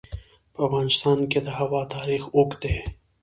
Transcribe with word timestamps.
په 0.53 0.59
افغانستان 0.67 1.19
کې 1.31 1.39
د 1.45 1.49
هوا 1.59 1.81
تاریخ 1.95 2.23
اوږد 2.35 2.57
دی. 2.63 2.77